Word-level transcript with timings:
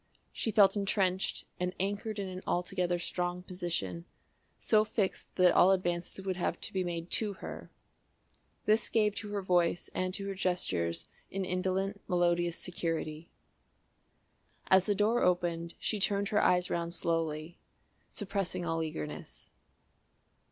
She 0.33 0.49
felt 0.49 0.75
entrenched 0.75 1.45
and 1.59 1.75
anchored 1.79 2.17
in 2.17 2.27
an 2.27 2.41
altogether 2.47 2.97
strong 2.97 3.43
position, 3.43 4.05
so 4.57 4.83
fixed 4.83 5.35
that 5.35 5.51
all 5.53 5.69
advances 5.69 6.25
would 6.25 6.37
have 6.37 6.59
to 6.61 6.73
be 6.73 6.83
made 6.83 7.11
to 7.11 7.33
her. 7.33 7.69
This 8.65 8.89
gave 8.89 9.13
to 9.17 9.29
her 9.29 9.43
voice 9.43 9.91
and 9.93 10.11
to 10.15 10.25
her 10.27 10.33
gestures 10.33 11.07
an 11.31 11.45
indolent 11.45 12.01
melodious 12.07 12.57
security. 12.57 13.29
As 14.71 14.87
the 14.87 14.95
door 14.95 15.21
opened 15.21 15.75
she 15.77 15.99
turned 15.99 16.29
her 16.29 16.41
eyes 16.41 16.71
round 16.71 16.95
slowly, 16.95 17.59
suppressing 18.09 18.65
all 18.65 18.81
eagerness. 18.81 19.51